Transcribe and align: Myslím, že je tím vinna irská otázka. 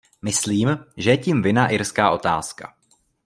Myslím, 0.21 0.85
že 0.97 1.09
je 1.11 1.17
tím 1.17 1.41
vinna 1.41 1.67
irská 1.67 2.11
otázka. 2.11 2.73